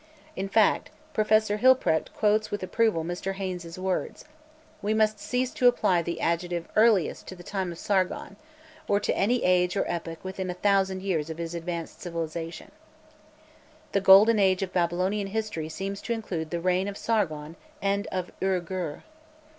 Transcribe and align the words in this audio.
In 0.35 0.49
fact, 0.49 0.89
Professor 1.13 1.57
Hilprecht 1.59 2.11
quotes 2.15 2.49
with 2.49 2.63
approval 2.63 3.03
Mr. 3.03 3.33
Haynes's 3.35 3.77
words: 3.77 4.25
"We 4.81 4.95
must 4.95 5.19
cease 5.19 5.51
to 5.53 5.67
apply 5.67 6.01
the 6.01 6.19
adjective 6.19 6.67
'earliest' 6.75 7.27
to 7.27 7.35
the 7.35 7.43
time 7.43 7.71
of 7.71 7.77
Sargon, 7.77 8.35
or 8.87 8.99
to 8.99 9.15
any 9.15 9.43
age 9.43 9.77
or 9.77 9.85
epoch 9.87 10.23
within 10.23 10.49
a 10.49 10.55
thousand 10.55 11.03
years 11.03 11.29
of 11.29 11.37
his 11.37 11.53
advanced 11.53 12.01
civilization." 12.01 12.71
"The 13.91 14.01
golden 14.01 14.39
age 14.39 14.63
of 14.63 14.73
Babylonian 14.73 15.27
history 15.27 15.69
seems 15.69 16.01
to 16.01 16.13
include 16.13 16.49
the 16.49 16.59
reign 16.59 16.87
of 16.87 16.97
Sargon 16.97 17.55
and 17.79 18.07
of 18.07 18.31
Ur 18.41 18.59
Gur." 18.59 19.03